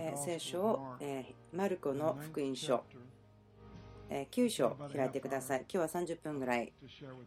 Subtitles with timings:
[0.00, 2.84] えー聖書を、えーマルコの福音書、
[4.08, 5.60] えー9章開いてください。
[5.72, 6.72] 今日は30分ぐらい、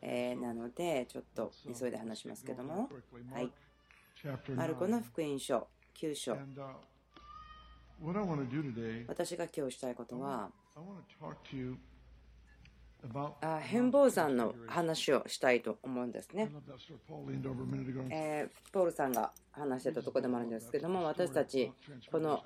[0.01, 2.89] えーなので、ちょっと急いで話しますけども、
[3.33, 3.51] はい、
[4.55, 6.33] マルコの福音書9章。
[9.10, 10.50] 私が今日したいことは、
[11.29, 11.98] あ
[13.61, 16.50] 変貌山の話をしたいと思うんですね。
[18.11, 21.71] えーポールさんが話してたところでもあるんですけども、私たち、
[22.11, 22.43] この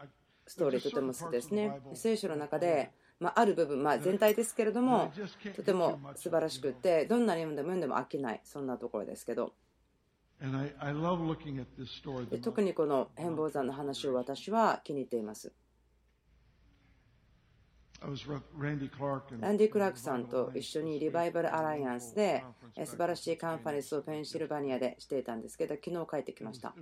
[0.48, 1.82] ストーリーとても好きですね。
[1.94, 5.12] 聖書の中で、まあ、ある部分、まあ、全体ですけれども、
[5.55, 9.54] とても素晴らしくて、どんなに読んでも読んでも飽きない、そんなところですけど、
[12.30, 15.54] で特にこの変貌山の話を私は気に入っています。
[19.39, 22.43] ランディ・クラークさんと一緒にリバイバル・アライアンスで
[22.76, 26.73] え素晴らしいカンファレンスをペンシルバニアでしていたんですけど、昨日帰ってきました。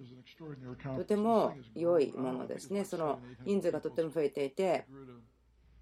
[0.95, 2.85] とても良いものですね。
[2.85, 4.85] その人数がとても増えていて、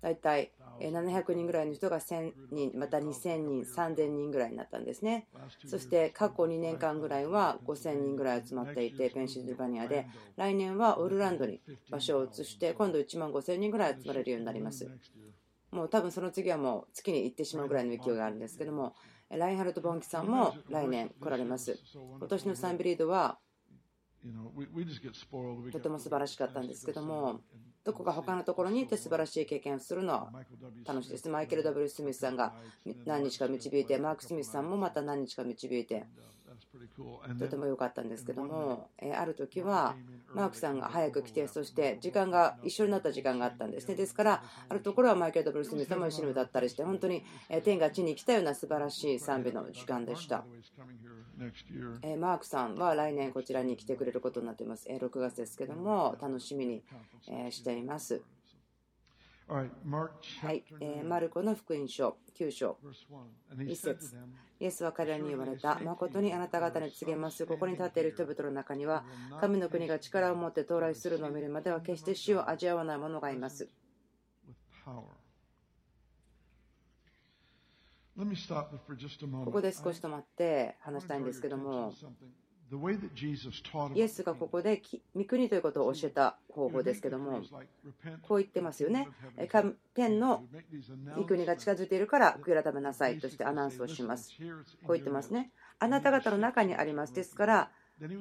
[0.01, 5.27] 大体700人ぐらいの人が1000人、また2000人、3000人ぐらいになったんですね。
[5.67, 11.59] そして過去2年間ぐらいは5000人ぐらい集まっていて、ペンシルバニアで、来年はオールランドに
[11.91, 14.89] 場所を移して、今度1万5000人ぐらい集まれるようになります。
[15.71, 18.95] もう多分その次はもう月に行ってしまうぐらいの勢いがあるんですけども、
[19.29, 21.77] ラインハルト・ボンキさんも来年来られます。
[21.93, 23.37] 今年のサンビリードは
[25.71, 27.41] とても素晴らしかったんですけども、
[27.83, 30.31] どこか他のところに行って素晴らしい経験をするのは
[30.85, 31.29] 楽しいです。
[31.29, 32.53] マイケル・ W・ スミスさんが
[33.05, 36.05] 何日か導いて、マーク・スミスさんもまた何日か導いて、
[37.39, 39.95] とても良かったんですけども、ある時は
[40.33, 43.95] マークさんが早く来て、そして時間が一緒になった時間があったんですね。
[43.95, 47.23] ですから、あるところはマイケル・ダブル・スミスさんも一緒に歌ったりして、本当に
[47.64, 50.45] 天が地に来たような素晴らしい賛美の時間でした。
[52.17, 54.88] マークさんは来年こちらに来てくれることになっています。
[54.89, 56.83] 6月ですけども、楽しみに
[57.52, 58.21] しています。
[60.42, 62.77] はい、えー、マルコの福音書9章。
[63.55, 64.15] 1節。
[64.60, 65.80] イエスは彼らに言われた。
[65.80, 67.48] 誠にあなた方に告げます。
[67.48, 69.04] ここに立っている人々の中には
[69.42, 73.67] 神の国が力を持って到来するのを見るまでは決して死を味わわない者がいます。
[79.45, 81.93] ここで少し止まって話したいんですけども
[83.95, 84.81] イエスがここで
[85.15, 87.41] 御国ということを教えた方法ですけども、
[88.21, 89.07] こう言ってますよね。
[89.95, 90.43] 天の
[91.15, 94.33] 御国が近づいているから悔い改めなさいとしてアナウンスをします。
[94.85, 95.52] こう言ってますね。
[95.79, 97.13] あなた方の中にあります。
[97.13, 97.71] ですから、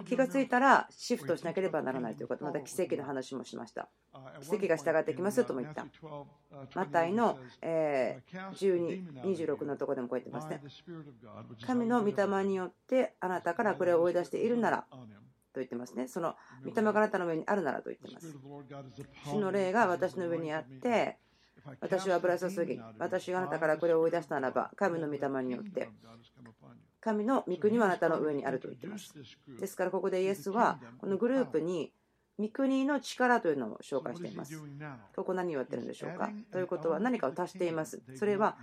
[0.06, 3.88] 気がついたらシフトしなければならないということ、また奇跡の話もしました。
[4.40, 5.86] 奇跡が従ってきますとも言った。
[6.74, 10.60] マタイの12、26のところでもこう言ってますね。
[11.66, 14.86] 神の御霊によってあなたからこれを追い出しているなら
[15.52, 16.08] と言ってますね。
[16.08, 16.34] その
[16.64, 18.36] 御霊があなたの上にあるならと言ってます。
[19.26, 21.18] 主の霊が私の上にあって、
[21.80, 25.88] 私は油注ぎ、私があなたからこれを追い出したならば、神の御霊によって
[27.00, 29.14] 神の御国はあなたの上にあると言っています。
[29.60, 31.92] ですからここでイエスはこのグループに
[32.38, 34.60] 御国の力というのを紹介しています。
[35.16, 36.30] ここ何をやってるんでしょうか？
[36.52, 38.00] ということは何かを足しています。
[38.14, 38.56] それは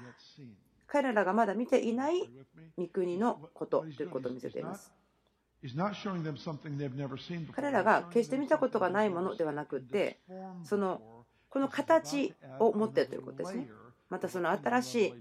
[0.88, 2.30] 彼らがまだ見ていない
[2.78, 4.92] 御国のことということを見せています。
[7.54, 10.20] 彼らが決して見たことがないものではなくて、
[10.64, 13.68] そのこの形を持っているということですね。
[14.10, 15.14] またその新しい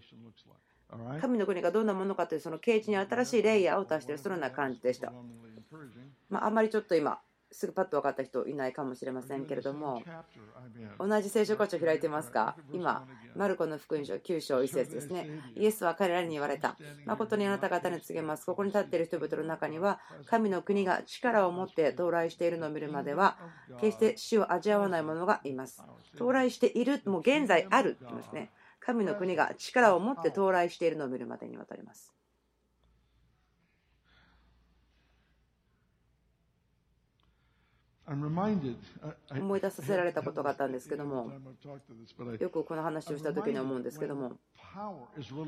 [1.21, 5.13] 神の国がどんなものかというその啓示に新しいレイヤーを足しているそのような感じでした。
[6.29, 10.03] まあ、あんまりちょっと今すぐパッと分かった人いないかもしれませんけれども
[10.99, 12.57] 同じ聖書箇所開いてますか？
[12.73, 13.07] 今
[13.37, 15.29] マルコの福音書9章1節ですね。
[15.55, 16.77] イエスは彼らに言われた。
[17.07, 18.45] 誠にあなた方に告げます。
[18.45, 23.39] ここに立っている人々の中には神の国が力を持って到来しているのを見るまでは
[23.81, 25.81] 決して死を味わわない者がいます。
[26.17, 28.51] 到来しているもう現在あるって言いますね
[28.85, 32.13] 神の国が力を持って到来しているのを見るまでにわたります。
[39.31, 41.33] 思い出させられたことがあったんですけども、
[42.39, 44.33] よくこの話をした時に思うんですけども、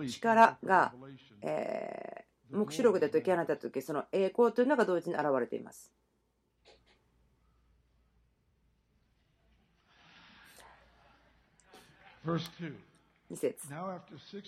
[0.09, 0.95] 力が、
[1.43, 5.93] えー、黙示録で解き放った時、その栄光というのが同時に現れています。
[13.31, 13.69] 2節。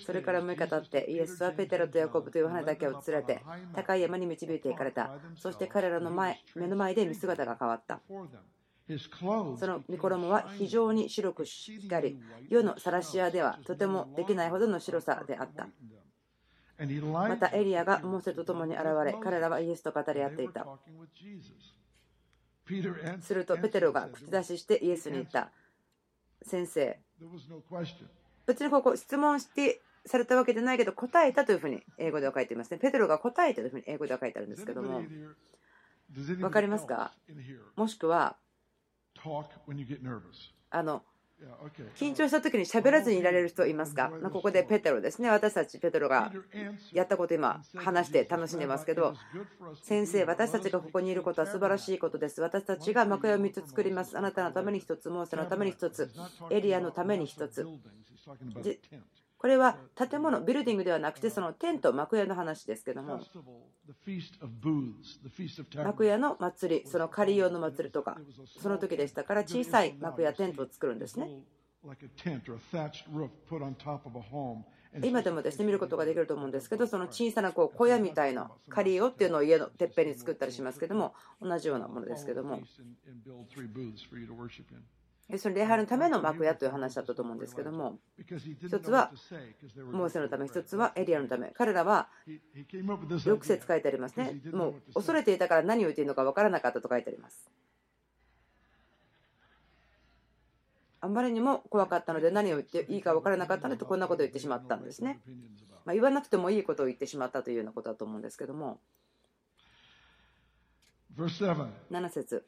[0.06, 3.42] それから6日経ってイエスはペテロとヤコブとヨハネだけを連れて
[3.75, 5.10] 高い山に導いていかれた。
[5.36, 8.00] そして彼らの前目の前で見姿が変わった。
[9.58, 15.69] その御衣は非常に白く光り世のサラシアではとてもできないほどの白さであった。
[16.78, 20.66] またエリアがモーセと共に現れ彼らはイエスと語り合っていた。
[23.20, 25.50] するとペテロが口出ししてイエスに言った。
[26.42, 26.98] 先生
[28.48, 32.78] 別にここ質問してされたわけじゃないけど答えたというふうに英語では書いていますね。
[32.78, 35.02] ペテロが答えたというふうに英語では書いてあるんですけども。
[36.40, 37.12] 分かりますか？
[37.76, 38.36] もしくは
[40.70, 41.02] あの
[41.96, 44.11] 緊張した時に喋らずにいられる人いますか？
[44.32, 45.31] ここでペテロですね。
[45.31, 46.32] 私たちペテロが
[46.93, 49.14] やったこと今話して楽しんでますけど
[49.82, 52.40] 先生私たちがここにいることは素晴らしいことです。
[52.40, 54.19] 私たちが幕屋を3つ作ります。
[54.19, 56.11] あなたのために1つモーセのために1つ。
[56.50, 57.67] エリアのために1つ
[59.38, 63.20] これは建物、ビルディングではなくて、そのテント、幕屋の話ですけども、
[65.85, 68.19] 幕屋の祭り、その仮用の祭りとか、
[68.61, 71.29] その時でしたから、小さい幕屋、テントを作るんですね。
[75.02, 82.58] 今でもですね見ることができると思うんですけどその小さなこう小屋みたいな仮用っていうのを家のてっぺんに作ったりしますけども同じようなものですけども
[85.36, 89.12] その礼拝のための幕屋という話だったと思うんですけども、一つは
[89.92, 94.40] モーセのため、一つはエリアのため、彼らは6節書いてありますね。
[94.52, 97.50] もう恐れていたから何を言っているのか分からなかったと書いてあります。
[101.00, 105.20] あまりにも怖かったので何を言っていいか分からなかったのでこんなことを言ってしまったんですね。
[105.84, 108.81] まあ、言わなくてもいいことを言ってしまったというようなことだと思うんですけども。
[111.90, 112.46] 7節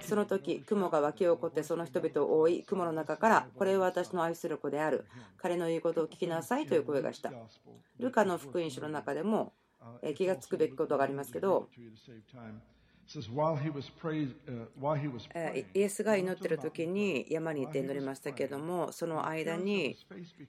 [0.00, 5.04] その時雲が湧き起こってその人々を覆い雲の中からこれは私の愛する子である。
[5.36, 7.32] 彼の言うことを聞きなさいという声がした。
[7.98, 9.52] ルカの福音書の中でも
[10.16, 11.68] 気がつくべきことがありますけど
[15.74, 19.96] イエスが祈っている時に山に行って祈りましたけどもその間に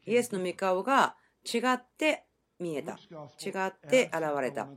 [0.06, 2.26] イエスの御顔が違って
[2.60, 2.94] 見えた。
[2.94, 4.68] 違って現れた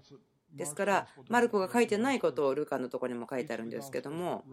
[0.55, 4.45] ですから、マルコが書いてないことをルカのところにも書いてあるんですけども、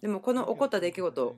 [0.00, 1.36] でもこの起こった出来事、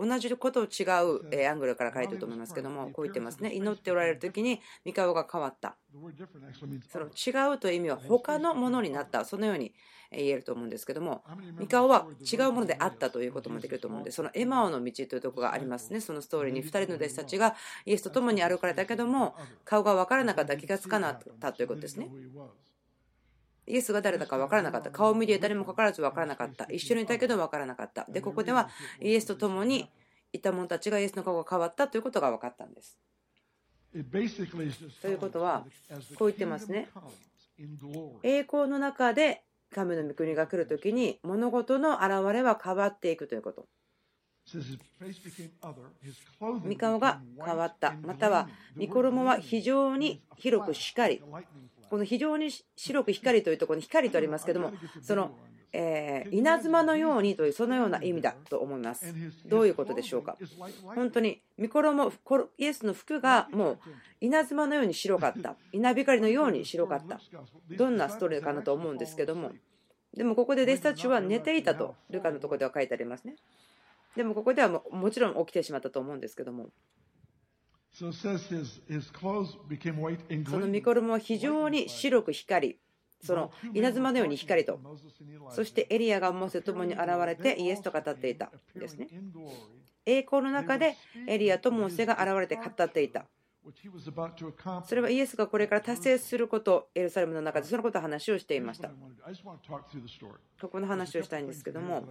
[0.00, 3.52] 同じことを違うアングルから書いてると思いますけども、こう言ってますね。
[3.52, 5.76] 祈っておられる時に三顔が変わった。
[6.88, 9.24] その違うという意味は他のものになった。
[9.24, 9.74] そのように
[10.12, 11.24] 言えると思うんですけども、
[11.58, 16.00] 三顔は違うものであったということもできると思うんで、そのエマオの道というところがありますね。
[16.00, 19.34] そのストーリーに2人の弟子たちがイエスと共に歩かれたけども、
[19.64, 22.08] 顔が分からなかった、気がつかなかったということですね。
[23.68, 24.90] イエスが誰だか分からなかった。
[24.90, 26.64] 顔を見て誰もかからず分からなかった。
[26.64, 28.06] 一緒にいたけど分からなかった。
[28.08, 28.70] で、ここでは
[29.00, 29.90] イエスと共に
[30.32, 32.98] いた者たちがイエスの顔が変わったということが分かったんです。
[35.00, 35.66] ということは、
[36.18, 36.88] こう言ってますね。
[38.22, 39.44] 栄光の中で
[39.74, 43.68] 神の御国が来るときに物事の現れは変わっていくということ。
[46.40, 47.94] 御顔が変わった。
[48.02, 48.48] または、
[48.78, 51.22] 御衣は非常に広くしっかり。
[51.88, 55.30] この非常に白く光というところに光とありますけどもその、
[55.72, 59.14] えー、稲妻のようにというそのような意味だと思います。
[59.46, 60.36] どういうことでしょうか？
[60.94, 62.12] 本当に御衣
[62.58, 63.78] イエスの服がもう
[64.20, 65.56] 稲妻のように白かった。
[65.72, 67.20] 稲光のように白かった。
[67.76, 69.52] どんなストーリーかなと思うんですけども。
[70.16, 73.36] でもここで弟子たちは寝ていたとルカのところでは書いてありますね。
[74.16, 76.70] でもここではももちろん起きてしまったと思うんですけども
[80.48, 82.78] その御衣は非常に白く光り、
[83.24, 84.78] その稲妻のように光と、
[85.50, 89.08] そしてエリアがモーセともに現れてイエスと語っていたですね。
[90.06, 93.26] 栄光の中でエリアとモーセが現れて語っていた。
[94.86, 98.88] それはイエスがこれから達成すること、エルサレムの中でそのことを話をしていました。
[100.60, 102.06] ここの話をしたいんですけども、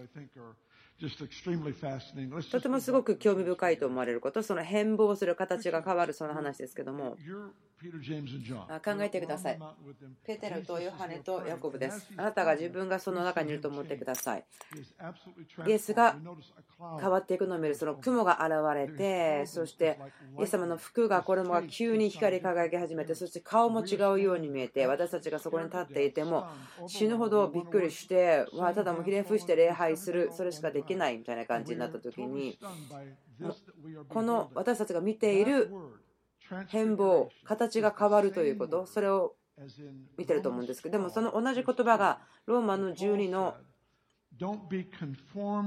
[2.50, 7.16] とてもすごく興味深いと思われること、その変貌する形が変わるその話ですけども、
[8.84, 9.58] 考えてください。
[10.24, 12.08] ペテロとヨハネとヤコブです。
[12.16, 14.44] あなたが自分がその中にいると思ってください。
[15.66, 16.16] イエスが
[17.00, 19.98] 変わっていくのを見る、その雲が現れて、そして
[20.38, 26.48] イエス様の服が、これも急に光り輝き始めて、そして顔も違うように見えて、私たちがそこに立っていても
[26.88, 32.58] 死ぬほどびっくりして、わただもひれ伏して礼拝する、それしかできないみたいな感じになった時に、
[34.08, 35.70] この私たちが見ている
[36.68, 39.34] 変貌、形が変わるということ、それを
[40.16, 43.54] 見てると思うんですけど、でもその同じ言葉がローマの12の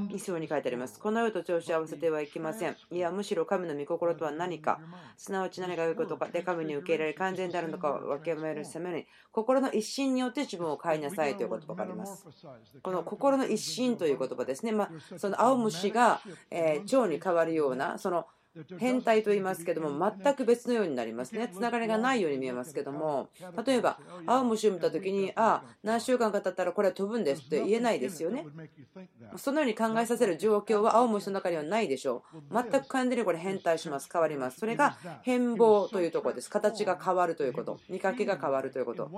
[0.07, 0.97] 2章に書いてあります。
[0.97, 2.77] この世と調子を合わせてはいけません。
[2.89, 4.79] いや、むしろ神の御心とは何か、
[5.17, 12.25] すなわち何が良いことかで神に受け入れられ完全であるのかを分けめるために、心の一心によって自分を変えなさいという言葉があります。
[12.81, 14.71] この心の一心という言葉ですね。
[14.71, 18.25] まあ、その青虫が、え腸に変わるような、その
[18.77, 21.47] 変態と言いますけども全く別のようになりますね。
[21.47, 23.29] つながりがないように見えますけども
[23.65, 28.45] 例えば青虫を見た時にああ何週間か経ったらこれは飛ぶんですって言えないですよね。
[29.37, 32.53] そのように考えさせる状況は青虫の中にはないでしょう。
[32.53, 34.09] 全く完全にこれ変態します。
[34.11, 34.59] 変わります。
[34.59, 36.49] それが変貌というところです。
[36.49, 37.79] 形が変わるということ。
[37.89, 39.09] 見かけが変わるということ。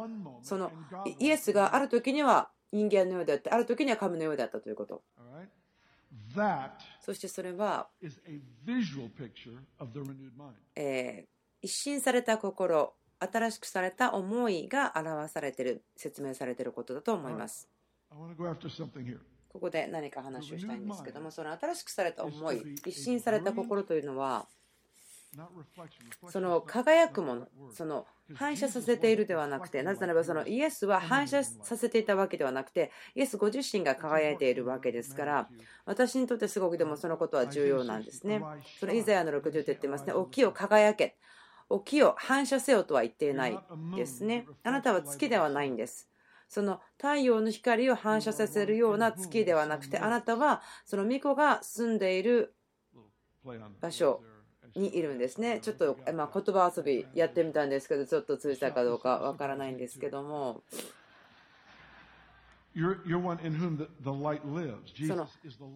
[0.41, 0.71] その
[1.19, 5.03] イエスがある時には人間のようであってある時には神のようであったということ。
[6.99, 7.87] そしてそれは、
[10.75, 11.27] えー、
[11.61, 17.69] 一新された心、新しくされた思いが表されている、説明されていることだと思います。
[19.49, 24.47] ここで何か話をしたいんですけども、その新しくされた思い、一新された心というのは、
[26.29, 35.49] その輝くもの、その反射させているではなくて、なぜならばそのイエスは反射させていたわけではなくて、イエスご自身が輝いているわけですから、
[35.85, 38.43] 私にとってすごくでもそのことは重要なんですね。
[38.79, 41.17] そのイザヤの60って言ってますね、起きを輝け、
[41.69, 43.59] 起きを反射せよとは言っていない
[43.95, 44.45] ですね。
[44.63, 46.09] あなたは月ではないんです。
[46.47, 52.53] その太陽の光を反射させるような月ではなくて、あなたはその巫女が住んでいる
[53.81, 54.21] 場所
[54.75, 55.59] にいるんですね。
[55.61, 60.63] ちょっと、まあ、言葉遊びやってみたんですけど、ちょっと通じたかどうかわからないんですけども。
[65.07, 65.29] その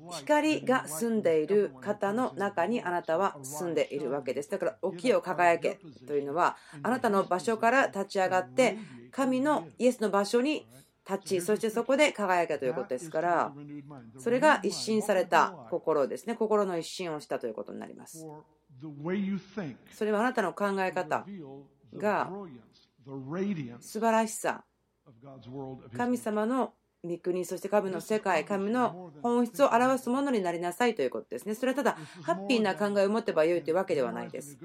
[0.10, 4.50] 光が住んでいる方の中にあなたは住んでいるわけです。
[4.50, 8.78] だから、起きを輝けというのは、あなたの場所から立ち上がって、
[9.12, 10.66] 神のイエスの場所に
[11.08, 13.54] 立ち、そしてそこで輝けということですから、
[14.18, 16.36] それが一新された心ですね。
[16.36, 18.26] 心の一新をしたということになります。
[19.92, 21.26] それはあなたの考え方
[21.96, 22.30] が
[23.80, 24.64] 素晴らしさ。
[25.96, 26.74] 神様の
[27.04, 31.54] 御国、そして神の世界、神の本質を表すものになりなさいということですね。
[31.56, 34.58] それはただ、ハッピーな考えを持てばよいというわけではないです。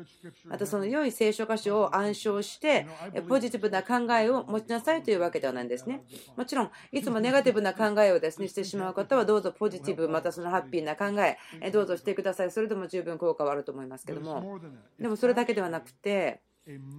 [0.45, 2.87] また、その良い聖書箇所を暗唱して、
[3.29, 6.05] ポジティブな考えを持ちなさいというわけではないんですね。
[6.37, 12.51] もちろん、いつもネガティブな考えをですねしてしまう方は、どうぞポジティブ、またそのハッピーな考え、どうぞしてください。
[12.51, 14.59] それでも十分効果はあると思いますけども、
[14.99, 16.41] でもそれだけではなくて、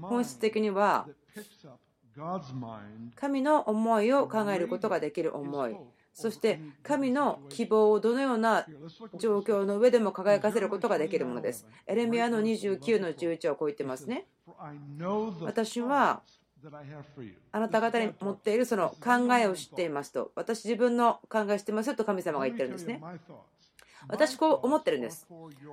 [0.02, 1.08] 本質的には、
[3.15, 5.75] 神の思いを考えることができる思い
[6.13, 8.65] そして神の希望をどのような
[9.20, 11.65] 状況の上でも輝かせることができるものです。
[11.88, 14.27] エレミアの29の11はこう言ってますね。
[15.41, 16.22] 私は
[17.51, 23.01] あなた方に持っているその考えを知っていますと、私自分の考えを知ってますと神様が言ってるんですね。
[24.08, 25.27] 私こう思ってるんです。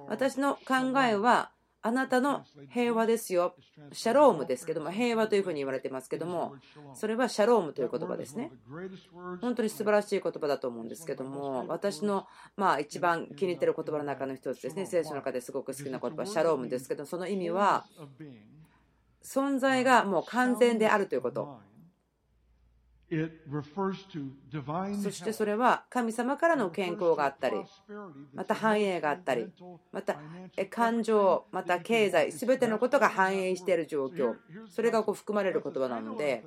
[0.08, 1.50] 私の考えは
[1.82, 3.54] あなたの平和ですよ。
[3.92, 6.54] シャロームですけども、平和というふうに言われてますけども、
[6.94, 8.52] それはシャロームという言葉ですね。
[9.40, 17.86] 本当に素晴らしい言葉だと思うんですけども、私のまあ一番気に入ってる言葉の中の一つですね、聖書の中ですごく好きな言葉、シャロームですけど、その意味は、
[19.22, 21.60] 存在がもう完全であるということ。
[25.02, 27.56] そしてそれは神様からの健康があったり、
[28.34, 29.48] また繁栄があったり、
[29.92, 30.16] また
[30.70, 34.36] 感情、また経済、すべてのことが反映している状況、
[34.68, 36.44] それがこう含まれる言葉なので、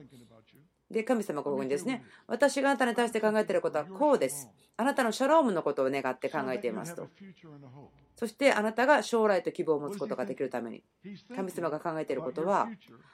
[0.94, 4.50] で、神様がここにですね、私があなたに対して考えていることはこうです。
[4.78, 7.10] あなたのシャロームのことを願って考えていますと。
[8.16, 10.84] そしてあなたが将来と希望を持つことができるために、
[11.36, 12.70] 神様が考えていることは、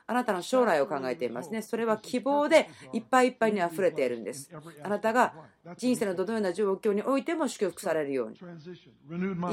[0.06, 1.62] あなたの将来を考えていますね。
[1.62, 4.52] それは希望でいっぱいいっぱいに溢れているんです。
[4.84, 5.34] あなたが
[5.78, 8.40] 人生のどのような状況においても祝福されるように。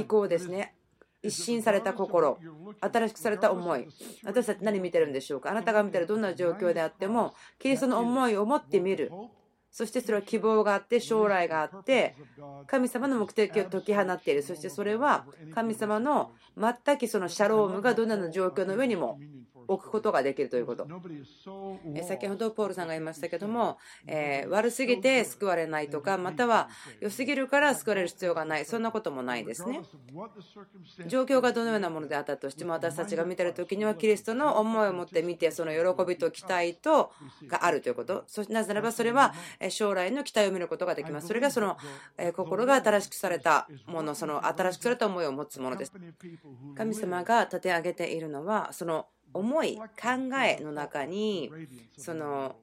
[0.01, 0.75] 移行ですね。
[1.27, 2.39] 一新された心、
[2.81, 3.87] 新しくされた思い、
[4.25, 5.51] 私たち何見てるんでしょうか？
[5.51, 9.11] あなたが見たらどんな状況であっても、キリストの思いを持ってみる。
[9.69, 12.15] そしてそれは希望があって将来があって
[12.67, 19.19] 神様の目的を解き放っているそしてそれは神様の全くそのシャロームがどんな状況の上にも
[19.69, 20.87] 置くことができるということ。
[22.07, 26.69] 先ほどポールさんが言いましたけども、えー、悪すぎて救われないとか、または
[27.01, 29.81] 良すぎるから救われる必要がない、そんなこともないですね。
[31.07, 37.13] 状況がどのようなものであったとしても、私たちが見てる時には、キリストの思いを持って見て、その喜びと期待と
[37.47, 38.25] があるということ。
[38.27, 39.35] そしてなぜならば、それは
[39.69, 41.29] 将来の期待を見ることができます。
[41.29, 41.77] それがその
[42.35, 45.93] 心が新しくされたもの、その新しくされた思いを持つものです。
[46.77, 49.85] 神様が立て上げているのは、その思い考
[50.45, 51.51] えの中に
[51.97, 52.57] その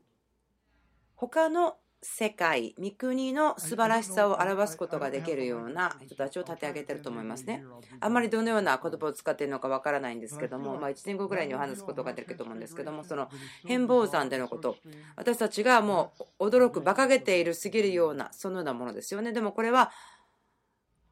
[1.16, 7.64] 他の世界、三国の素晴らしさを表すことができるような人たちを立て上げてると思いますね。
[8.02, 13.30] あんまりどのような言葉を使っているのかわからないんですけども、まあ、1年後ぐらいには話すことができると思うんですけども、その
[13.66, 14.76] 変貌山でのこと、
[15.16, 19.32] 私たちがもう驚く、馬鹿げているすぎるような、そのようなものですよね。
[19.32, 19.92] でもこれは、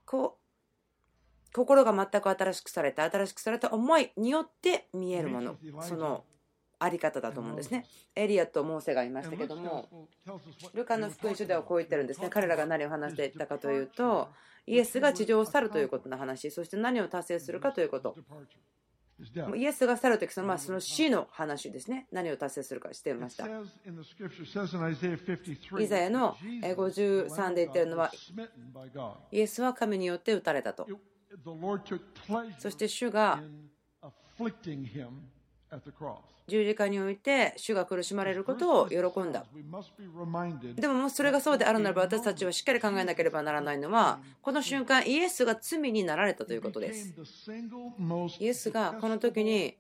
[0.05, 0.40] こう、
[1.53, 6.24] 心が全く新しくされた新しくされた思いによって見えるものその
[6.79, 7.86] あり方だと思うんですね。
[8.15, 10.08] エリアとモーセがいましたけども
[10.74, 12.29] ルカの福音書ではこう言ってるんですね。
[12.29, 14.29] 彼らが何を話していたかというと
[14.65, 18.15] イエスが地上を去るということの話そして何を達成するかということ。
[19.55, 22.08] イエスが去るときそのまあその死の話ですね。
[22.12, 23.46] 何を達成するかしていました。
[25.79, 28.12] イザヤの53で言ってるのは
[29.31, 30.88] イエスは神によって打たれたと
[32.60, 33.42] そして主が
[36.48, 39.46] 十字架において主が苦しまれることを喜んだ。
[40.76, 47.14] でももしそれがそうであるならば私たちはしっかり考えなければならないのはこの瞬間イエスが罪になられたということです。
[48.44, 49.78] イエスがこの時に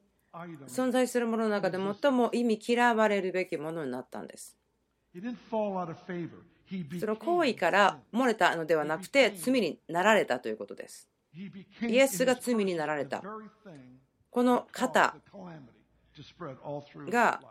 [0.67, 4.55] 存在するものの中で最も意味嫌われるべきものになったんです。
[7.01, 13.23] その行為から漏れたのではなくて罪になられたということですイエスが罪になられた
[14.29, 15.15] この方
[17.09, 17.41] が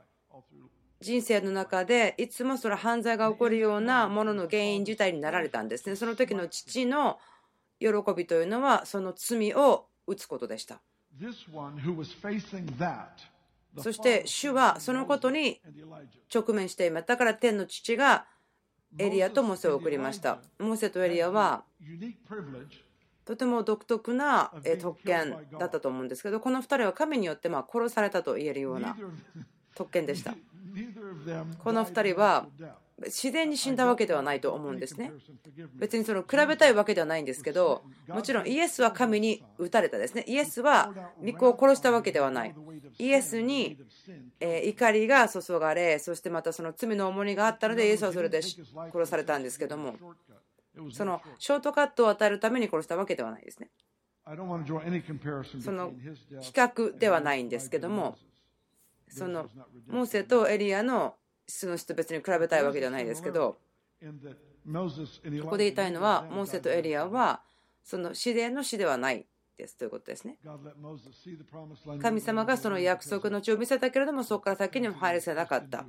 [1.00, 5.96] 人生の中でいつもその犯罪が起こるようなものの原因自体になられたんですね。
[5.96, 7.18] その時の父の
[7.78, 10.82] 喜びというのはその罪を打つことでした。
[13.78, 15.60] そして主はそのことに
[16.32, 17.06] 直面しています。
[17.06, 18.26] だから天の父が
[18.98, 20.38] エリアとモセを送りました。
[20.58, 21.64] モセとエリアは
[23.30, 28.96] とても独特な特権だったと思うんですけどこの2人は神によってま殺されたと言えるような
[29.76, 30.34] 特権でした。
[31.62, 32.48] この2人は
[33.04, 35.12] 自然に死んだわけではないと思うんですね。
[35.76, 40.24] 別にその比べたいわけではないんですけどもちろんイエスは神に打たれたですね。
[40.26, 40.92] イエスは
[41.24, 42.54] 御子を殺したわけではない
[42.98, 43.78] イエスに
[44.40, 49.94] 怒りが注がれそしてまたその罪の重荷があったのでイエスはそれで殺されたんですけども
[50.92, 53.70] そのショートカットを与えるために殺したわけではないですね。
[55.62, 55.92] その
[56.40, 58.16] 比較ではないんですけども、
[59.08, 59.48] その
[59.88, 61.16] モーセとエリアの
[61.46, 63.58] その人別に比べたいわけではないですけど、
[65.42, 67.42] ここで言いたいのは、モーセとエリアは
[67.82, 69.26] その自然の死ではない
[69.58, 70.38] ですということですね。
[72.00, 75.84] 神様がその約束の地を見せたけれども、そこから先にも入らせなかった。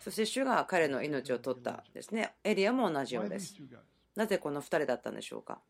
[0.00, 2.34] そして主が彼の命を取ったですね。
[2.42, 3.56] エリアも同じようです。
[4.16, 5.60] なぜこの2人だったんでしょうか？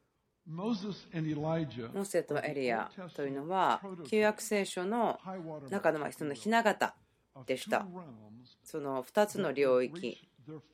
[1.92, 5.18] モーセとエリアというのは旧約聖書の
[5.68, 6.94] 中のそのひな形
[7.44, 7.86] でした。
[8.64, 10.26] その2つの領域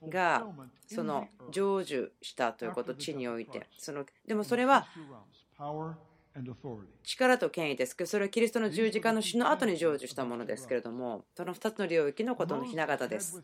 [0.08, 0.46] が
[0.86, 4.86] その成就したということ地においてそのでもそれは
[7.04, 7.96] 力と権威です。
[7.96, 13.42] けどそれはキリストの十字架の死の後に成就したものですけれどもその2つの領域のことのひな形です。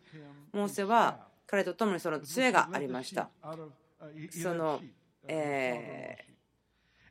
[0.53, 3.31] モーセは彼と共にその杖がありました。
[4.31, 4.81] その
[5.29, 6.17] え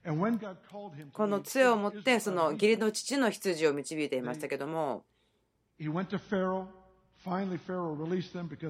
[0.03, 5.05] ー、この杖を持ってその義理の父の羊を導いていましたけども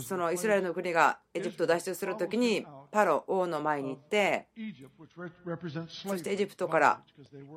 [0.01, 4.47] そのイスラエルの国がエジプトを脱出するときにパロ王の前に行って
[6.09, 7.01] そしてエジプトから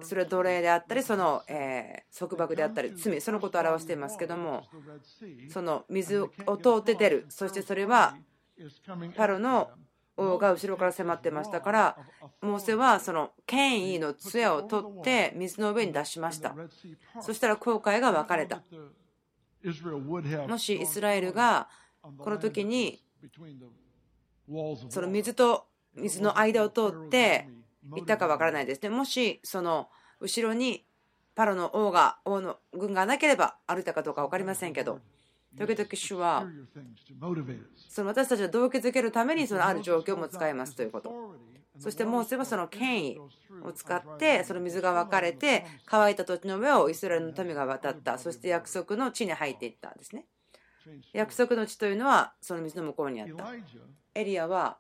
[0.03, 4.65] それは奴隷であったりそのえ束縛であったり罪そのことを表していますけども
[5.51, 7.27] その水を通って出る。
[7.29, 8.17] そしてそれは
[9.17, 9.71] パロの
[10.17, 11.97] 王が後ろから迫ってましたから
[12.43, 16.55] モーセはその権威の杖を取って水の上に出しました。
[17.23, 18.63] そしたら航海が分かれた
[20.49, 21.69] もしイスラエルが
[22.19, 23.03] この時に
[24.89, 27.49] その水と水の間を通って
[27.91, 28.83] 行ったかわからないです。
[28.83, 28.89] ね。
[28.89, 29.89] もしその
[30.21, 30.85] 後ろに
[31.35, 35.01] パロの王が王の軍がなければ歩いたかどうか分かりませんけど。
[35.55, 36.47] 時々主は
[37.91, 41.11] その私たちを動機づけるためにそのある状況も使いますということ
[41.79, 43.19] そしてモーセはその権威
[43.65, 48.19] を使ってその水が分かれて乾いた土地の上をイスラエルの民が渡った。
[48.19, 50.27] そして約束の地に入っていったんですね。
[51.13, 53.45] 約束の地というのはその水の向こうにあった。
[54.15, 54.79] エリアは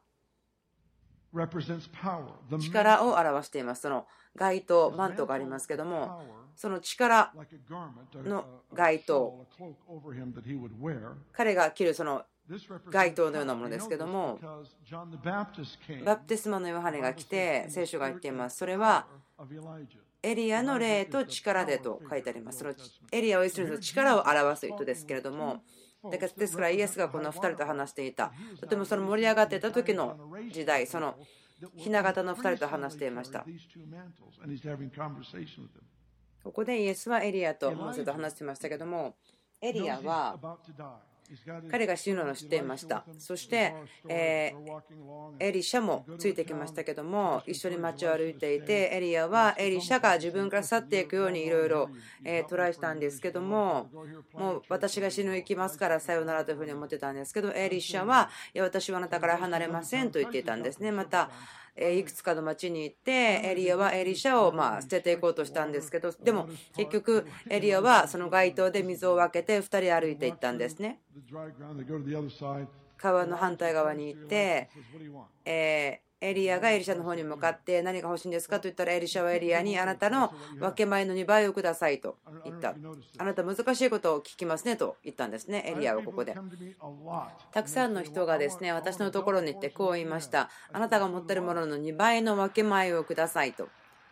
[2.58, 3.82] 力を表しています。
[3.82, 6.22] その街灯マントがありますけども
[6.56, 7.32] その力
[8.24, 9.46] の街灯。
[11.32, 12.24] 彼が着るその
[12.90, 14.38] 街灯のようなものですけども
[16.04, 18.58] バプテスマのヨハネが来て聖書が言っています。
[18.58, 19.06] それは
[20.22, 22.58] エリアの霊と力でと書いてあります。
[22.58, 22.74] その
[23.12, 25.62] エリアをイスラエルの力を表す人ですけれども
[26.10, 28.32] ですからイエスがこの2人と話していた。
[28.60, 30.18] とてもその盛り上がっていた時の
[30.50, 31.16] 時代その
[31.76, 33.46] ひな形の2人と話していました。
[36.42, 39.14] ここでイエスはエリアとモーセと話していましたけども
[39.60, 40.36] エリアは
[41.70, 43.04] 彼が死ぬのを知っていました。
[43.18, 43.74] そして、
[44.08, 44.54] え
[45.38, 51.90] エリシャもついてきましたけども一緒に街を歩いていてエリアはエリシャが自分から去っていくようにいろいろ
[52.48, 53.88] トライしたんですけども
[54.32, 60.92] もう私が死ぬ行きますからさよならというふうに思ってたんですけどエリシャはいや私はあなたから離れませんと言っていたんですね。
[60.92, 61.30] また
[61.76, 71.00] いくつかの町に行ってエリアはエリシャをまあ捨てていこうとしたんですけどでも結局エリアはその街灯で水を分けて2人歩いていったんですね。
[72.98, 74.68] 川の反対側に行って
[75.44, 78.56] えーエリアがエリシャの方に向かって何が欲しいんですか？
[78.56, 82.74] と言ったらエリシャはエリアにあなたの分け前の2倍をくださいと言った。
[83.18, 86.36] あなた難しいことを聞きますねと言ったんですねエリアはここで。
[87.52, 90.48] たくさんの人がですね私のところに行ってこう言いました。
[90.72, 93.68] あなたが持っているものの2倍の分け前をくださいと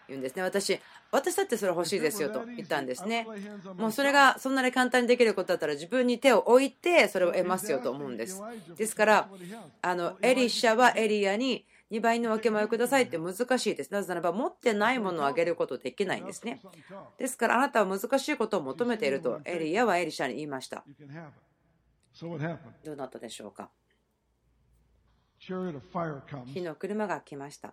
[0.09, 0.43] 言うんですね。
[0.43, 0.81] 私
[1.13, 3.27] 私だってそれ欲しいですよと言ったんですね。
[3.77, 8.41] もうそれがそんなに簡単にできることだったら自分に手を置いてそれを得ますよと思うんです。
[8.77, 9.29] ですから
[9.83, 13.93] あのエリシャはエリアに2倍の分け前をくださいって難しいです。
[13.93, 16.61] なぜならば持ってないものをあげることできないんですね。
[17.19, 20.85] ですからあなたは難しいことを求めているとエリアはエリシャに言いました。
[22.85, 23.71] どうなったでしょうか？
[26.47, 27.73] 火の車が来ました。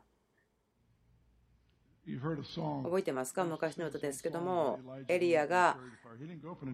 [2.84, 3.44] 覚えてますか？
[3.44, 5.78] 昔の歌ですけども、エリアが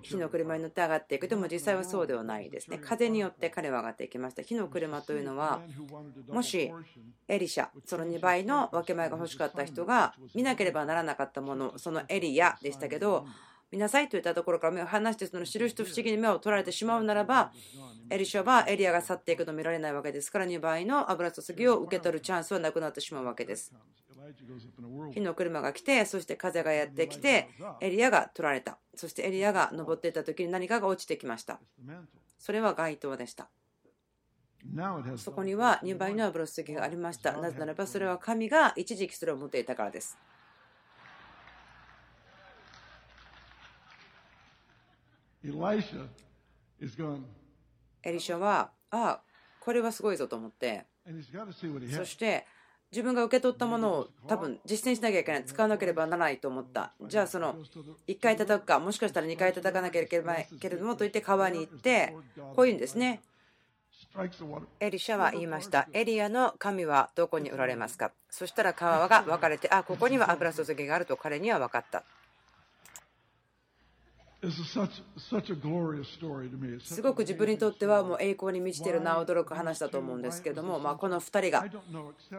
[0.01, 1.27] 火の車に乗って上がっていく。
[1.27, 2.77] でも実際はそうではないですね。
[2.77, 4.43] 風によって彼は上がっていきました。
[4.43, 5.61] 火の車というのは、
[6.29, 6.71] もし
[7.27, 13.25] エリシャ、その2倍の分け前が欲しかった人が見なければならなかったもの、そのエリアでしたけど、
[13.71, 17.51] 見なさいと言ったところから目を離してその印と不思議に目を取られてしまうならば
[18.11, 23.73] エリシャはエリアが去っていくと見られないわけですから2倍の油注ぎを受け取るチャンスはなくなってしまうわけです
[25.13, 27.49] 火の車が来てそして風がやってきて
[27.81, 28.77] エリアが取られた。
[28.95, 31.59] そしてエリアが登っていった時に何かが落ちてきました。
[32.37, 33.49] それは街灯でした。
[35.17, 37.35] そこには2倍の油注ぎがありました。
[37.37, 40.17] なぜならばそれは神が一時期それを持っていたからです。
[48.03, 49.21] エリシャはああ
[49.59, 50.85] これはすごいぞと思って。
[51.91, 52.45] そして
[52.93, 55.45] 自分が受け取ったものを多分実践しなきゃいけない。
[55.45, 56.93] 使わなければならないと思った。
[57.07, 57.55] じゃあその
[58.07, 62.15] 1回叩くかもしかしたら2回叩かなければいけれどもと言って川に行って
[62.55, 63.21] こういうんですね。
[64.79, 65.87] エリシャは言いました。
[65.91, 68.11] エリアの神はどこにおられますか？
[68.29, 72.03] そしたら川が分かれてあここには油注ぎがあると彼には分かった
[76.81, 81.65] すごく自分にとってはもう栄光に満ちているな驚く話だと思うんですけれども、まあ、この2人が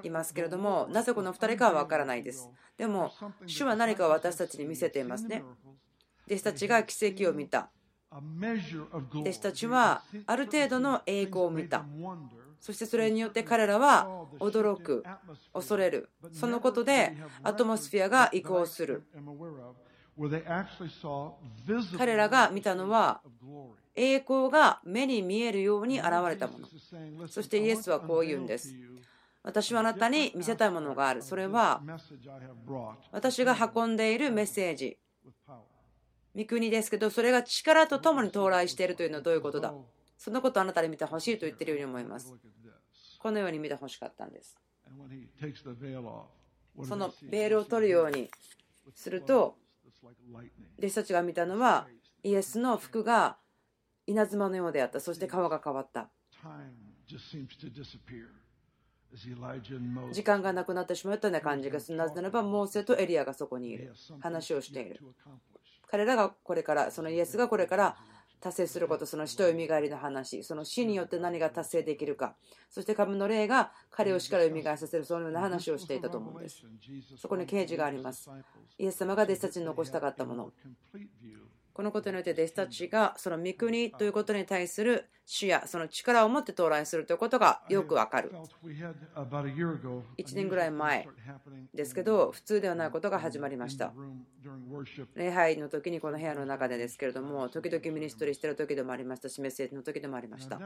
[0.03, 2.49] いますけれどもなぜこの2人かは分からないです。
[2.77, 3.13] でも
[3.47, 5.45] 主は何かを私たちに見せていますね。
[6.27, 7.71] 弟子たちが奇跡を見た。
[9.13, 11.85] 弟子たちはある程度の栄光を見た。
[12.61, 15.05] そしてそれによって彼らは驚く
[15.53, 16.09] 恐れる。
[16.33, 19.05] そのことでアトモスフィアが移行する
[21.99, 23.21] 彼らが見たのは
[23.97, 26.69] 栄光が目に見えるように現れたもの。
[27.29, 28.75] そしてイエスはこう言うんです。
[29.43, 31.23] 私はあなたに見せたいものがある。
[31.23, 31.83] それは
[33.13, 34.99] 私が運んでいるメッセージ。
[36.37, 39.73] 御国ですけどそれが力とともに到来しているというのはどういうことだ？
[40.19, 42.35] そのことをあなたに見てほしいと言っているように思います。
[43.19, 44.59] このように見てほしかったんです。
[46.83, 48.31] そのベールを取るように
[48.95, 49.57] すると
[50.79, 51.87] 弟子たちが見たのは
[52.23, 53.37] イエスの服が
[54.07, 55.01] 稲妻のようであった。
[55.01, 56.11] そして顔が変わった。
[60.13, 61.99] 時間がなくなってしまったような感じがする。
[61.99, 63.95] なぜならばモーセとエリアがそこにいる。
[64.21, 65.01] 話をしている。
[65.89, 67.97] 彼らがこれからそのイエスがこれから
[68.45, 72.37] 達成すること、その死と蘇りの話、その死によって何が達成できるか、
[72.69, 76.63] そして神の霊が彼を死から蘇らさせる、そのような話をしていたと思うんです。
[77.17, 78.29] そこに啓示があります。
[78.77, 80.53] イエス様が弟子たちに残したかったもの。
[81.75, 88.31] このことによって弟子たちがその御国ということに対する主やその力を持って到来するということがよくわかる。
[90.19, 91.09] 1年ぐらい前
[91.73, 93.93] ですけど、普通ではないことが始まりました。
[95.15, 100.61] 礼拝の時にこの部屋の中でですけれども、時々ミニストリーしている時でもありましたし、メッセージの時でもありました。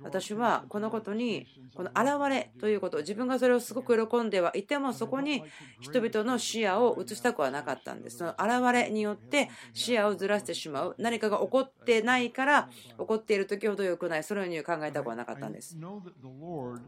[0.00, 5.44] 私はこのことに、この現れということ、自分がそれをすごく喜んではいても、そこに
[5.80, 8.16] 人々の視野を移したくはなかったんです。
[8.16, 10.94] その現れによって視視野をずらしてしまう。
[10.98, 14.24] 何かが起こってないから起こっている時ほど良くない。
[14.24, 15.76] そのように考えたことはなかったんです。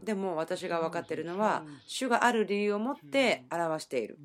[0.03, 4.17] でも私が分かっているのは主がある理由を持って表している。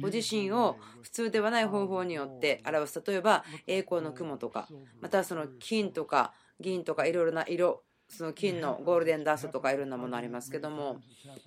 [0.00, 3.02] ご自身を普通ではない方法によって表す。
[3.06, 4.68] 例えば栄光の雲とか
[5.00, 11.00] またその金とか銀とかいろいろな色その金のゴールデンダストとかいろんなものありますけども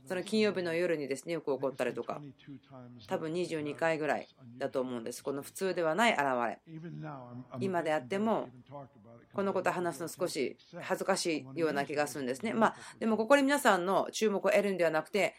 [0.08, 2.22] その金曜日の夜にですねよく起こったりとか
[3.08, 5.24] 多分22回ぐらいだと思うんです。
[5.24, 6.60] この普通ではない現れ。
[7.60, 8.50] 今であっても
[9.34, 12.54] このこと話すの少し恥ずかしいような気がするんですね。
[12.54, 15.36] まあでもここに皆さんの注目を得るんではなくて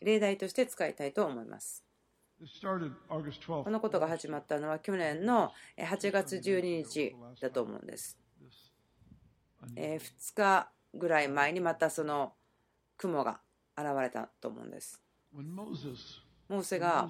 [0.00, 1.84] 例題として使いたいと思います。
[3.64, 8.18] このことが始まったのは去年の8月12日だと思うんです
[9.76, 12.34] え2日ぐらい前にまたその
[12.96, 13.40] 雲が
[13.76, 15.02] 現れたと思うんです。
[16.48, 17.08] モーセが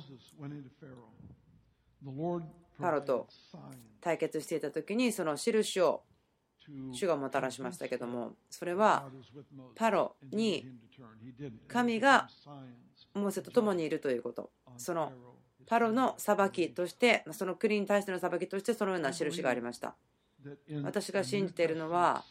[2.78, 3.28] パロと
[4.00, 6.02] 対決していた時にその印を
[6.92, 9.10] 主がもたらしましたけどもそれは
[9.74, 10.64] パロに
[11.68, 12.28] 神が
[13.14, 14.50] モーセと共にいるということ。
[14.76, 15.12] その
[15.66, 19.96] パロの裁きとしてその国に対しての裁きとしてそのような印がありました。
[20.82, 22.24] 私が信じているのは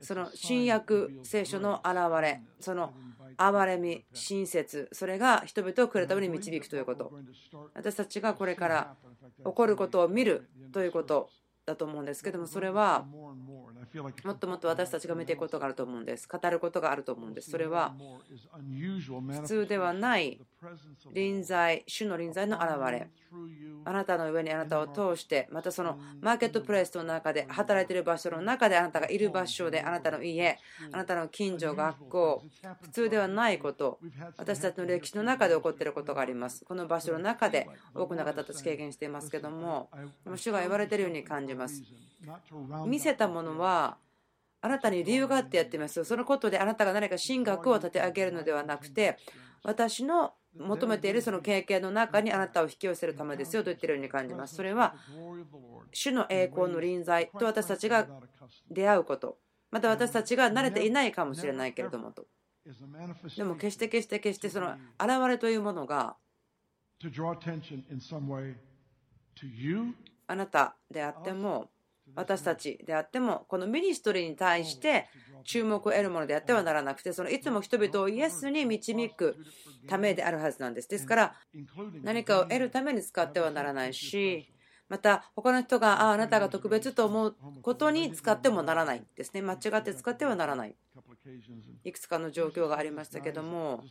[0.00, 2.92] その新約聖書の現れその
[3.36, 7.12] 憐れみ親切それが人々を来るために導くということ。
[7.74, 8.96] 私たちがこれから
[9.44, 11.30] 起こることを見るということ
[11.66, 13.06] だと思うんですけどもそれは
[14.24, 16.28] もっともっと私たちが見ていくことがあると思うんです。
[16.28, 17.50] 語ることがあると思うんです。
[17.50, 17.94] それは
[19.40, 20.40] 普通ではない
[21.12, 23.08] 臨在主の臨在の現れ。
[23.84, 30.58] あなたの上にあなたを通してまたそのマーケットプレイスの中で働いている場所の中であなたがいる場所であなたの家
[30.92, 32.42] あなたの近所学校
[32.82, 34.00] 普通ではないこと
[34.36, 36.64] 私たちの歴史の中で起こっていることがあります。
[36.64, 39.88] この場所の中で多くの方たち経験していますけども
[40.36, 41.82] 主が言われているように感じます。
[42.86, 43.79] 見せたものは
[44.62, 49.16] あなたに理由があってやってますそのことであなたが何か神学を立て上げるのではなくて
[49.62, 54.56] 私の求めているその経験の中にあなたを引き寄せるためですよと言っているように感じます。
[54.56, 54.94] それは
[55.92, 58.06] 主の栄光の臨在と私たちが
[58.70, 59.38] 出会うこと、
[59.70, 62.26] また私たちが慣れていないかもしれないけれどもと。
[63.36, 66.16] でも決して決して決してその現れというものが
[70.26, 71.70] あなたであっても
[72.14, 75.08] 私たちであってもこのミニストリーに対して
[75.44, 79.36] 注目を得るものであってはならなくてそのいつも人々をイエスに導く
[79.86, 80.88] ためであるはずなんです。
[80.88, 81.34] ですから
[82.02, 84.48] 何かを得るために使ってはならないし
[84.88, 89.42] また他の人がああなたが特別と思うことに使ってもならないですね。
[89.42, 90.76] 間違って使ってはならない。
[91.84, 93.84] いくつかの状況がありましたけども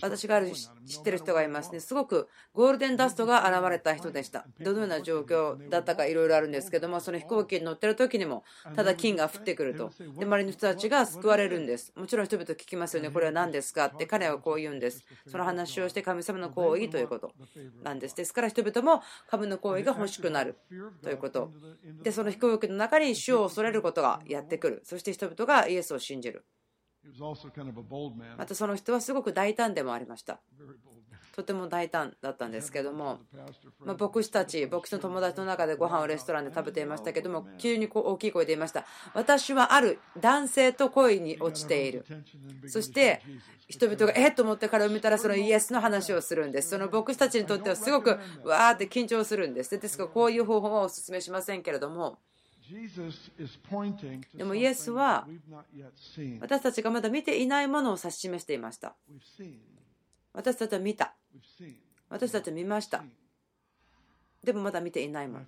[0.00, 1.80] 私が知ってる人がいますね。
[1.80, 4.44] すごくゴールデンダストが現れた人でした。
[4.60, 11.92] どのような状況だったかいろいろあるんですけどもその飛行機に乗ってる時にもただ金が降ってくるとで周りの人たちが救われるんです。
[11.94, 13.10] もちろん人々聞きますよね。
[13.10, 14.06] これは何ですかって。
[14.06, 15.04] 彼はこう言うんです。
[15.26, 17.32] その話をして神様の行為ということ
[17.82, 18.16] なんです。
[18.16, 20.56] ですから人々も神の行為が欲しくなる
[21.02, 21.52] ということ。
[22.02, 26.46] でその飛行機の中に主を恐れることがやってくるそして人々がイエスを信じる。
[28.38, 30.40] またその人はすごく大胆でもありました。
[31.36, 33.18] とても大胆だったんですけども、
[33.80, 38.86] ま牧師たち牧師の友達の中でご飯をレストランで食べていましたけども急にこう大きい声で言いました。
[39.12, 42.06] 私はある男性と恋に落ちている。
[42.66, 43.20] そして
[43.68, 46.70] 人々がえっと思ってから見たらそのイエスの話をするんです。
[46.70, 49.78] その牧師たちにとってはすごくわーって緊張するんです。
[49.78, 52.18] ですからこういう方法はお勧めしませんけれども
[54.34, 55.26] でもイエスは
[56.40, 58.94] 私たちがまだ見ていないものを指し示していました。
[60.34, 61.14] 私たちは見た。
[62.10, 63.02] 私たちは見ました。
[64.44, 65.44] でもまだ見ていないもの。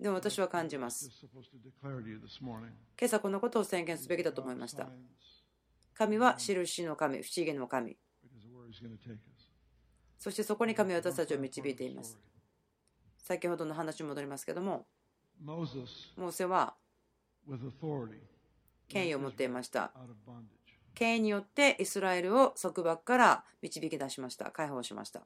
[0.00, 1.10] でも私は感じます。
[2.98, 4.88] 今朝このことを宣言すべきだと思いました。
[5.94, 7.96] 神は印の神、不思議の神。
[10.18, 12.18] そしてそこに神は私たちを導いています。
[13.18, 14.86] 先ほどの話に戻りますけども、
[16.16, 16.74] モーセは
[18.88, 19.92] 権威を持っていました。
[20.94, 24.50] 権威によってイスラエルを束縛から導き出しました。
[24.50, 25.22] 解放しました。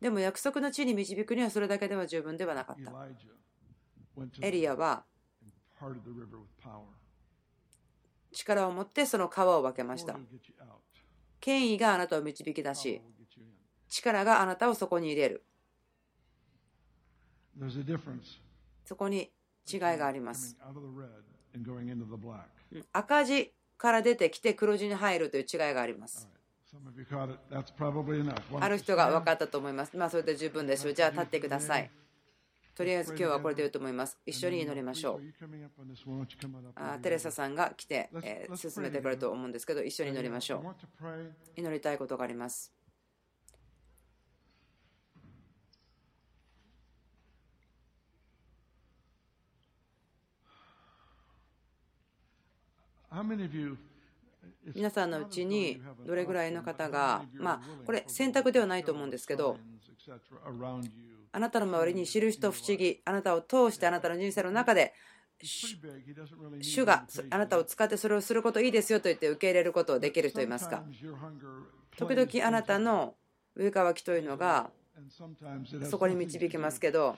[0.00, 2.92] でも約束の地に導くにはそれだけでは十分ではなかった。
[4.40, 5.04] エリアは
[8.32, 10.16] 力を持ってその川を分けました。
[11.40, 13.02] 権威があなたを導き出し、
[13.88, 15.44] 力があなたをそこに入れる。
[18.84, 19.30] そこに
[19.70, 20.56] 違いがあります。
[22.92, 26.28] 赤字から出てきて黒字に入るという違いがあります。
[28.60, 29.96] ある人が分かったと思います。
[29.96, 30.94] まあ、それで十分でしょう。
[30.94, 31.90] じゃあ、立ってください。
[32.74, 34.18] とりあえず今日はこれで言うと思います。
[34.26, 35.22] 一緒に祈りましょう。
[36.74, 40.60] あテレサさんが来て、えー、進めてくれると思うんですけど、一緒に祈りましょう。
[41.56, 42.72] 祈りたいことがあります。
[54.74, 59.58] 皆さんのうちにどれぐらいの方が、まあ、これ選択ではないと思うんですけど、
[61.32, 64.94] あなたの周りに知る人不思議、あなたを通してあなたの人生の中で、
[66.60, 70.82] 主があなたを使ってそれをすることいいですよと言って受け入れることをできる人いますか。
[71.96, 73.14] 時々あなたの
[73.54, 74.70] 上かきというのが
[75.90, 77.16] そこに導きますけど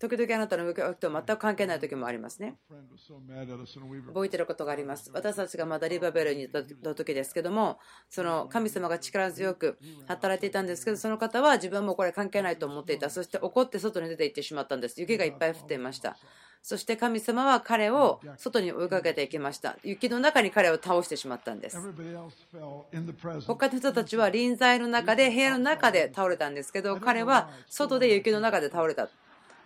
[0.00, 2.56] 時々あなたの動きと全く関係ない時もありますね。
[4.08, 5.10] 覚えてることがあります。
[5.14, 6.62] 私たちがまだリバベルにいた
[6.94, 7.78] 時ですけども、
[8.10, 13.08] その神様が力強く働いていたんですけど、その方は自分もこれ関係ないと思っていた。
[13.10, 15.00] そして怒って外に出て行ってしまったんです。
[15.00, 16.16] 雪がいっぱい降っていました。
[16.60, 19.76] そして神様は彼を外に追いかけていきました。
[19.82, 21.76] 雪の中に彼を倒してしまったんです。
[23.46, 29.10] 他の人たちは臨在の中で、部屋の中で倒れたんですけど、彼は外で雪の中で倒れた。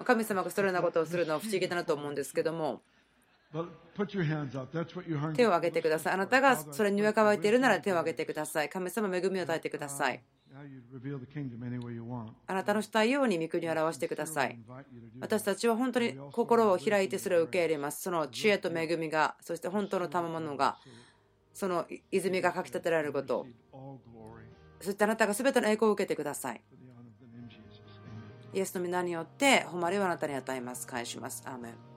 [0.04, 2.82] 神様がそのようなことをするのは不思議だなと思うんですけども。
[5.34, 6.12] 手を挙げてください。
[6.14, 8.68] あなたがそれに上乾いているなら手を挙げてください。
[8.68, 10.22] 神様恵みを与えてください。
[12.46, 14.58] あなたのしたいように御国を表してください。
[15.20, 18.02] 私たちは本当に心を開いてそれを受け入れます。
[18.02, 20.78] その知恵と恵みがそして本当の賜物が
[21.54, 23.46] その泉がかき立てられること。
[24.80, 26.62] そしてあなたが全ての栄光を受けてください
[28.52, 30.87] イエスの皆によって誉れをあなたに与えます。
[30.87, 31.42] 返します。
[31.46, 31.88] アーメン